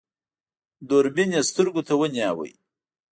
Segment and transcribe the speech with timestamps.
[0.89, 2.41] دوربين يې سترګو ته ونيو.